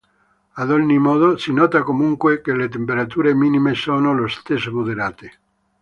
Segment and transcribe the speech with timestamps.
[0.61, 5.39] Ad ogni modo, si nota comunque che le temperature minime sono lo stesso moderate.